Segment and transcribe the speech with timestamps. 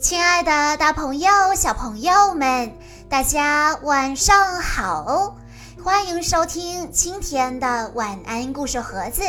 [0.00, 2.72] 亲爱的，大朋友、小朋友们，
[3.06, 5.36] 大家晚上好！
[5.84, 9.22] 欢迎收听今天的晚安故事盒子，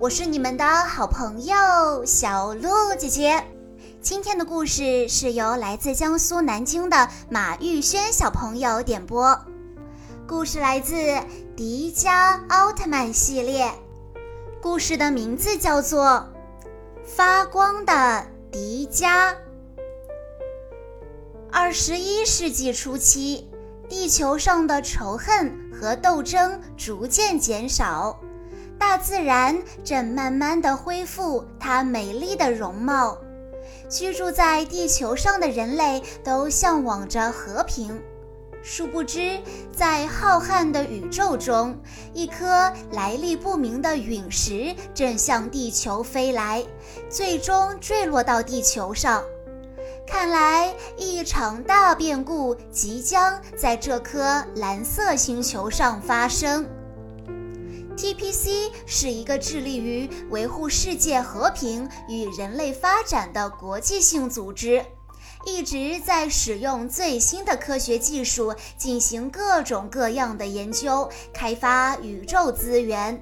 [0.00, 2.68] 我是你们的好朋友小鹿
[2.98, 3.44] 姐姐。
[4.02, 9.38] 今天的故事是由来自江苏南京的马玉轩小朋友点播，
[10.26, 10.96] 故事来自
[11.56, 13.70] 《迪迦奥特曼》系列，
[14.60, 16.04] 故事的名字叫做
[17.04, 19.30] 《发光的迪迦》。
[21.58, 23.48] 二十一世纪初期，
[23.88, 28.20] 地球上的仇恨和斗争逐渐减少，
[28.78, 33.16] 大自然正慢慢的恢复它美丽的容貌。
[33.88, 38.02] 居住在地球上的人类都向往着和平。
[38.62, 39.40] 殊不知，
[39.72, 41.74] 在浩瀚的宇宙中，
[42.12, 46.62] 一颗来历不明的陨石正向地球飞来，
[47.08, 49.22] 最终坠落到地球上。
[50.06, 56.64] 看来一场大变故即将在这颗蓝色星球上发生。
[57.96, 64.84] TPC 是一个致力于维护世界和平与人类发展的国际性组织，
[65.44, 73.20] 一直在使用最新的科学技术进行各种各样的研究，开发宇宙资源。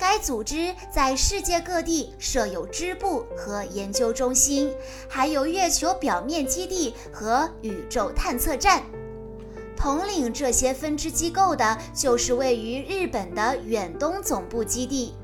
[0.00, 4.72] 该组织在世界各地设有支部和研究中心，
[5.06, 8.82] 还有月球表面基地和宇宙探测站。
[9.76, 15.14] 统领这些分支机构的就是位于日本的远东总部基地。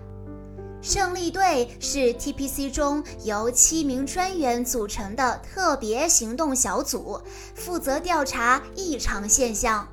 [0.83, 7.19] 胜利队是 TPC 中由七名专员组成的特别行动小组，
[7.55, 9.89] 负责调查异常现象。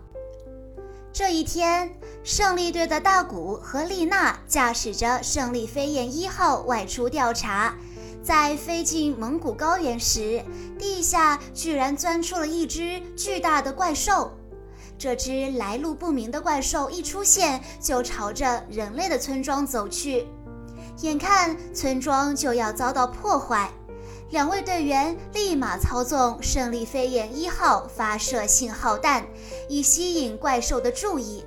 [1.13, 7.75] 这一天，胜利队的大古和丽娜驾驶着胜利飞燕一号外出调查，
[8.23, 10.43] 在飞进蒙古高原时，
[10.79, 14.31] 地下居然钻出了一只巨大的怪兽。
[14.97, 20.27] 这只来路不明的怪兽一出现，就朝着人类的村庄走去，
[21.01, 23.71] 眼看村庄就要遭到破坏。
[24.33, 29.23] 两位队员立马操纵胜利飞燕一号发射信号弹，
[29.69, 31.45] 以吸引怪兽的注意。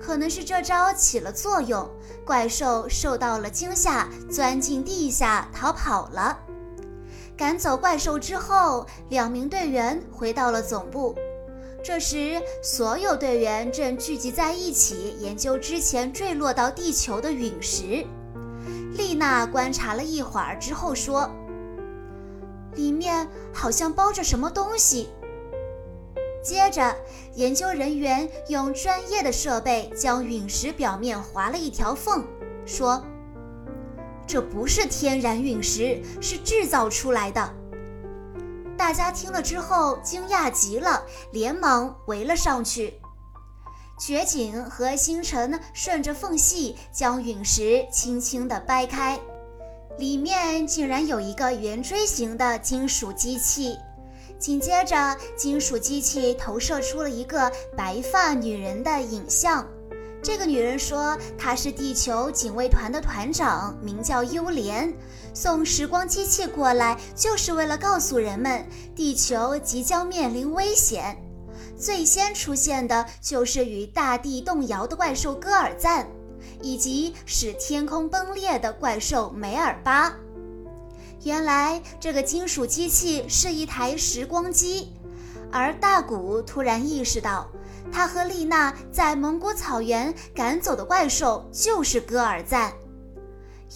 [0.00, 1.90] 可能是这招起了作用，
[2.24, 6.38] 怪兽受到了惊吓，钻进地下逃跑了。
[7.36, 11.16] 赶走怪兽之后，两名队员回到了总部。
[11.82, 18.06] 这时，所有队员正聚集在一起研究之前坠落到地球的陨石。
[18.96, 21.28] 丽娜观察了一会儿之后说。
[22.74, 25.10] 里面好像包着什么东西。
[26.42, 26.96] 接着，
[27.34, 32.24] 研究人员用专业的设备将陨石表面划了一条缝，
[32.66, 33.04] 说
[34.26, 37.54] ：“这不是天然陨石，是制造出来的。”
[38.76, 42.94] 大家听了之后惊讶极了，连忙围了上去。
[44.00, 49.20] 掘井和星辰顺着缝隙将陨石轻轻地掰开。
[49.98, 53.76] 里面竟然有一个圆锥形的金属机器，
[54.38, 59.66] 紧接着，金属机器投射出了一个白发女人的影像。
[60.22, 64.92] 这个女人说，她是地球警卫团的团长，名叫幽莲，
[65.34, 68.64] 送时光机器过来就是为了告诉人们，
[68.94, 71.16] 地球即将面临危险。
[71.76, 76.06] 最先出现的就是与大地动摇的怪兽戈尔赞。
[76.60, 80.14] 以及使天空崩裂的怪兽梅尔巴。
[81.24, 84.92] 原来这个金属机器是一台时光机，
[85.52, 87.48] 而大古突然意识到，
[87.92, 92.72] 他和丽娜在蒙古草原赶走的怪兽就是戈尔赞。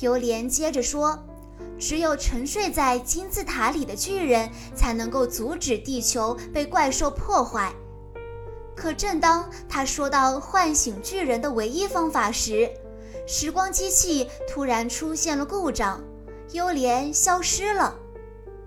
[0.01, 1.19] 尤莲接着说
[1.79, 7.73] ：“只有沉睡在金字塔里的巨人，才能够阻止地球被怪兽破坏。”
[8.77, 12.71] 可正当他说到唤醒巨人的唯一方法时，
[13.27, 16.01] 时光机器突然出现了故障，
[16.53, 17.97] 幽莲消失了。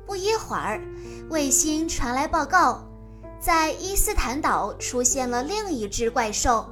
[0.08, 0.82] 不一会儿，
[1.30, 2.84] 卫星传来报告，
[3.40, 6.66] 在伊斯坦岛出现了另一只怪兽。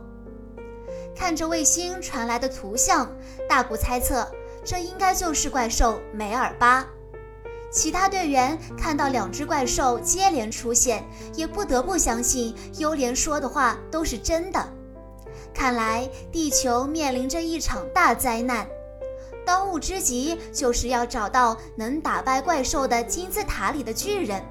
[1.15, 3.09] 看着卫星传来的图像，
[3.47, 4.27] 大古猜测
[4.65, 6.85] 这应该就是怪兽梅尔巴。
[7.69, 11.03] 其他队员看到两只怪兽接连出现，
[11.35, 14.73] 也不得不相信幽莲说的话都是真的。
[15.53, 18.67] 看来地球面临着一场大灾难，
[19.45, 24.43] 当务之急就是要找到能打败怪兽的金字塔里的巨人。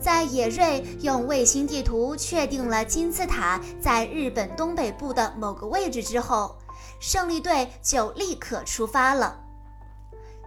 [0.00, 6.56] 在野瑞用卫星地图确定了金字塔在日本东北部的某个位置之后，
[6.98, 9.41] 胜利队就立刻出发了。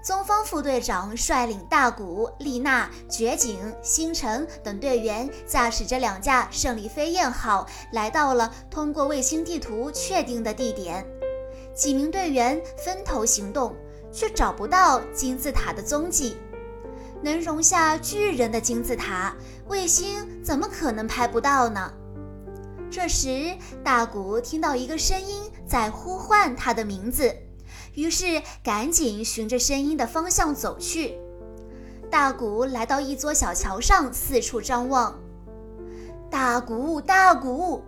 [0.06, 11.04] 宗方副队长率领大古、丽娜、绝景、星辰等队员，驾驶着两架胜利飞燕号，来到了通过卫星地图确定的地点。
[11.74, 13.76] 几名队员分头行动，
[14.12, 16.38] 却找不到金字塔的踪迹。
[17.24, 19.36] 能容下巨人的金字塔，
[19.70, 21.92] 卫星怎么可能拍不到呢？
[22.92, 27.36] 这时，大古听到一个声音在呼唤他的名字。
[27.96, 31.18] 于是赶紧循着声音的方向走去。
[32.10, 35.20] 大古来到一座小桥上，四处张望。
[36.30, 37.84] 大古，大古，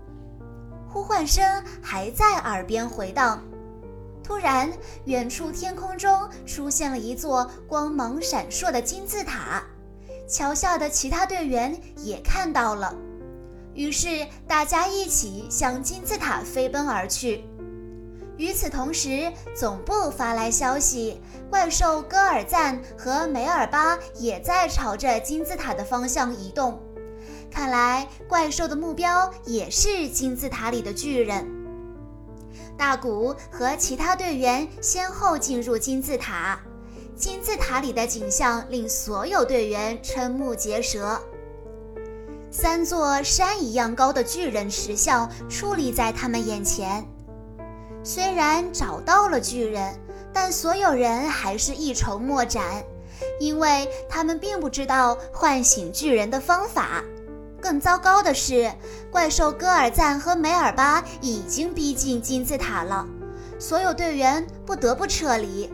[0.89, 3.41] 呼唤声还在耳边回荡。
[4.23, 4.69] 突然，
[5.05, 9.63] 远处天空中出现了一座光芒闪烁的金字塔。
[10.27, 12.93] 桥下的其他队员也看到了，
[13.73, 17.45] 于是大家一起向金字塔飞奔而去。
[18.37, 21.19] 与此同时，总部发来消息，
[21.49, 26.79] 怪兽戈尔赞和梅尔巴也在朝着金字塔的方向移动。
[27.49, 31.45] 看来，怪兽的目标也是金字塔里的巨人。
[32.77, 36.59] 大古和其他队员先后进入金字塔，
[37.15, 41.19] 金字塔里的景象令所有队员瞠目结舌。
[42.51, 47.03] 三座山一样高的巨人石像矗立在他们眼前。
[48.09, 49.93] 虽然找到了巨人，
[50.31, 52.81] 但所有人还是一筹莫展，
[53.37, 57.03] 因为他们并不知道唤醒巨人的方法。
[57.61, 58.71] 更糟糕的是，
[59.11, 63.05] 怪兽戈尔赞和梅尔巴已经逼近金字塔了，
[63.59, 65.69] 所有队员不得不撤离。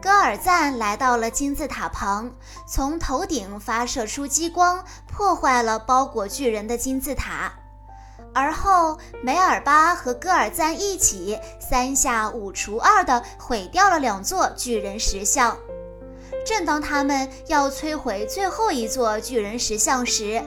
[0.00, 2.30] 戈尔赞来到了金字塔旁，
[2.64, 7.52] 从头顶发射出激光，破坏了包裹巨人的金字塔。
[8.40, 15.56] 而后，梅尔巴和戈尔赞一起三下五除二地毁掉了两座巨人石像。
[16.46, 20.40] 正当他们要摧毁最后一座巨人石像时，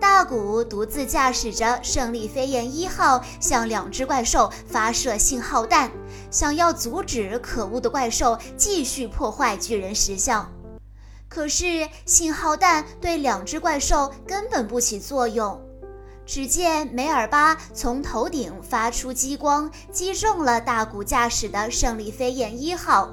[0.00, 5.92] 大古独自驾驶着胜利飞燕一号向两只怪兽发射信号弹，
[6.32, 10.52] 想要阻止可恶的怪兽继续破坏巨人石像。
[11.28, 15.67] 可是，信号弹对两只怪兽根本不起作用。
[16.28, 23.08] 只见梅尔巴从头顶发出激光，击中了大古驾驶的胜利飞燕一号。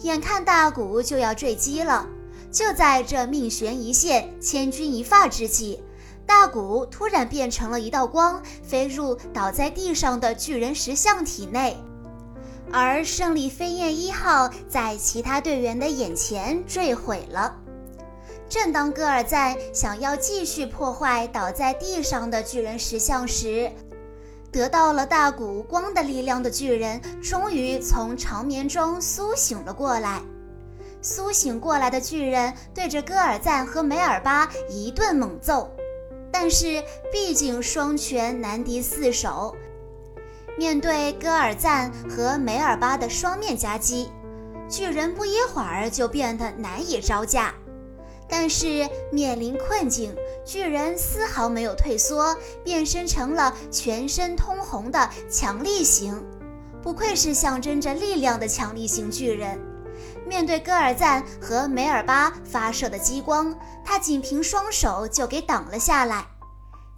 [0.00, 2.08] 眼看大古就要坠机了，
[2.50, 5.80] 就在这命悬一线、千钧一发之际，
[6.26, 11.76] 大古突然变成了一道光，飞入倒在地上的巨人石像体内，
[12.72, 17.54] 而胜利飞燕一号在其他队员的眼前坠毁了。
[18.50, 23.70] 正当戈尔赞想要继续破坏倒在地上的巨人石像时，
[24.50, 30.20] 得到了大古光的力量的巨人终于从长眠中苏醒了过来。
[31.00, 35.70] 苏醒过来的巨人对着戈尔赞和梅尔巴一顿猛揍，
[36.32, 36.82] 但是
[37.12, 39.54] 毕竟双拳难敌四手，
[40.58, 44.10] 面对戈尔赞和梅尔巴的双面夹击，
[44.68, 47.54] 巨人不一会儿就变得难以招架。
[48.30, 56.24] 但是面临困境，巨人丝毫没有退缩，变身成了全身通红的强力型。
[56.82, 59.60] 不愧是象征着力量的强力型巨人。
[60.26, 66.24] 面对戈尔赞和梅尔巴发射的激光，他仅凭双手就给挡了下来。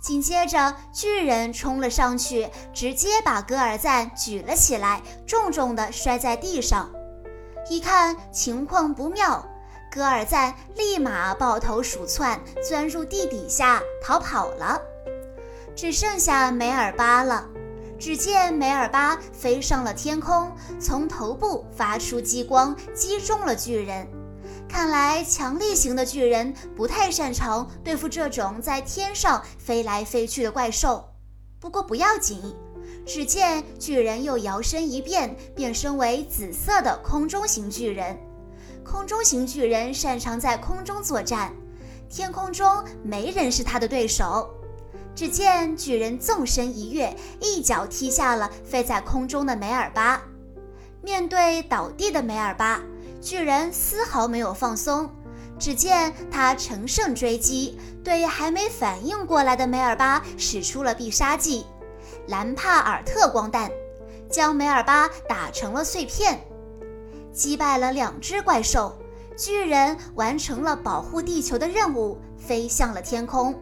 [0.00, 6.90] 紧接着，巨人冲了上去，直接把戈尔赞举了起来，重重地摔在地上。
[7.70, 9.48] 一看情况不妙。
[9.94, 14.80] 戈尔赞立马抱头鼠窜，钻入地底下逃跑了。
[15.76, 17.46] 只剩下梅尔巴了。
[17.98, 24.08] 只见梅尔巴飞上了天空，从头部发出激光，击中了巨人。
[24.66, 31.06] 看来强力型的巨人不太擅长对付这种在天上飞来飞去的怪兽。
[31.60, 32.40] 不过不要紧，
[33.04, 38.18] 只见巨人又摇身一变，变身为紫色的空中型巨人。
[38.84, 41.52] 空中型巨人擅长在空中作战，
[42.08, 44.50] 天空中没人是他的对手。
[45.14, 50.22] 只见巨人纵身一跃，一脚踢下了飞在空中的梅尔巴。
[51.02, 52.80] 面对倒地的梅尔巴，
[53.20, 55.10] 巨人丝毫没有放松。
[55.58, 61.64] 只见他乘胜追击，对还没反应过来的梅尔巴使出了必杀技——
[62.28, 63.70] 兰帕尔特光弹，
[64.30, 66.40] 将梅尔巴打成了碎片。
[67.32, 68.96] 击败了两只怪兽，
[69.36, 73.54] 巨人完成了保护地球的任务，飞向了天空。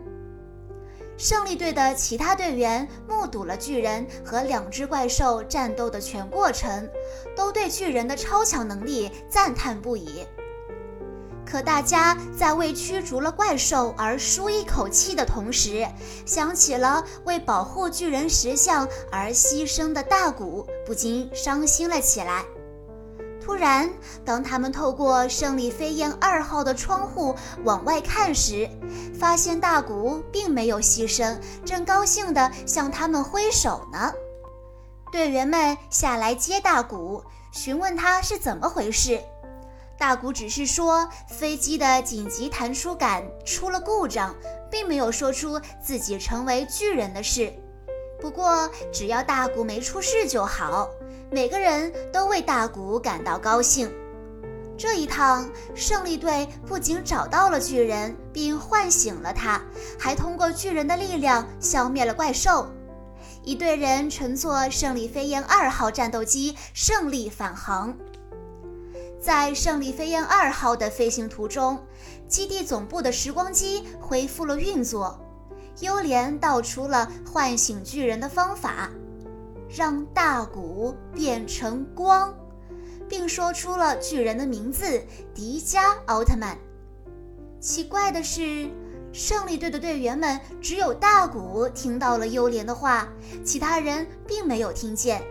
[1.16, 6.88] 胜利队的其他队员目睹了巨人和两只怪兽战斗的全过程，
[7.36, 10.26] 都对巨人的超强能力赞叹不已。
[11.44, 15.86] 可大家在为驱逐了怪兽而舒一口气的同时，
[16.24, 22.44] 想起了为保护巨人石像而牺牲的大古，不禁伤心了起来。
[23.50, 23.90] 突然，
[24.24, 28.70] 当他们透过胜利飞燕二号的窗户往外看时，
[29.18, 34.12] 发现大古并没有牺牲，正高兴地向他们挥手呢。
[35.10, 39.20] 队员们下来接大古，询问他是怎么回事。
[39.98, 44.32] 大古只是说飞机的紧急弹出杆出了故障，
[44.70, 47.52] 并没有说出自己成为巨人的事。
[48.20, 50.88] 不过，只要大古没出事就好。
[51.32, 53.88] 每个人都为大古感到高兴。
[54.76, 59.60] 这一趟，胜利队不仅找到了巨人，并唤醒了他，
[59.96, 62.66] 还通过巨人的力量消灭了怪兽。
[63.44, 67.96] 一队人乘坐胜利飞燕二号战斗机胜利返航。
[69.20, 71.78] 在胜利飞燕二号的飞行途中，
[72.26, 75.20] 基地总部的时光机恢复了运作。
[75.80, 78.90] 优莲道出了唤醒巨人的方法。
[79.74, 82.34] 让大古变成光，
[83.08, 85.02] 并说出了巨人的名字——
[85.34, 86.58] 迪迦奥特曼。
[87.60, 88.68] 奇怪的是，
[89.12, 93.08] 胜利队的队员们只有大古听到了优莲的话，
[93.44, 95.22] 其他人并没有听见。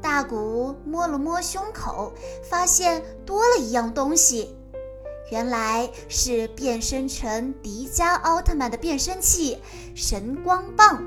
[0.00, 4.56] 大古摸了摸胸口，发现多了一样东西，
[5.30, 9.58] 原来是变身成迪迦奥特曼的变身器——
[9.94, 11.04] 神光棒。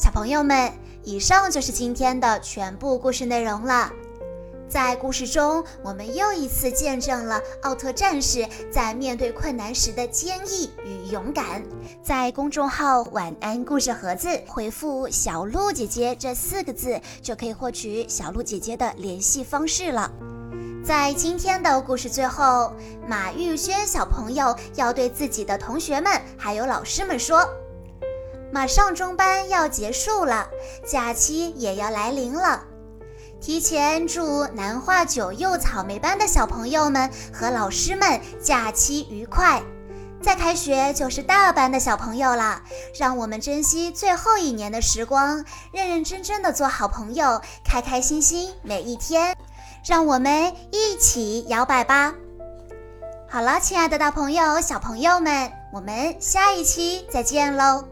[0.00, 0.72] 小朋友们，
[1.04, 3.92] 以上就是今天的全部故事内容了。
[4.66, 11.62] 在故事中，我们又一次见证了奥特战士在面对困难时的坚毅与勇敢。
[12.02, 20.10] 在公众号“晚安故事盒子”回复“小鹿姐姐”这四个字，就可以获取小鹿姐姐的联系方式了。
[20.82, 22.72] 在今天的故事最后，
[23.06, 27.46] 马玉轩小朋友要对自己的同学们还有老师们说。
[28.52, 30.48] 马上中班要结束了，
[30.86, 32.64] 假期也要来临了。
[33.40, 39.62] 提前祝南化九幼草莓班的小朋友们和老师们假期愉快。
[40.22, 42.60] 再开学就是大班的小朋友了，
[42.94, 45.42] 让我们珍惜最后一年的时光，
[45.72, 49.34] 认认真真的做好朋友，开开心心每一天。
[49.82, 52.12] 让我们一起摇摆吧。
[53.30, 57.89] 好了，亲爱的大朋友、小朋友们，我们下一期再见喽。